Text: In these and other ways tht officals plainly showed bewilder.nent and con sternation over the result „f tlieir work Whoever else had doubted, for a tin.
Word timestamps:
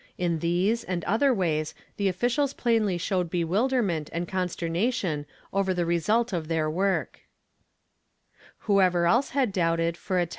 In 0.17 0.39
these 0.39 0.83
and 0.83 1.03
other 1.05 1.31
ways 1.31 1.75
tht 1.99 2.09
officals 2.11 2.57
plainly 2.57 2.97
showed 2.97 3.29
bewilder.nent 3.29 4.09
and 4.11 4.27
con 4.27 4.47
sternation 4.47 5.25
over 5.53 5.75
the 5.75 5.85
result 5.85 6.33
„f 6.33 6.45
tlieir 6.47 6.71
work 6.73 7.19
Whoever 8.61 9.05
else 9.05 9.29
had 9.29 9.53
doubted, 9.53 9.95
for 9.95 10.17
a 10.17 10.25
tin. 10.25 10.29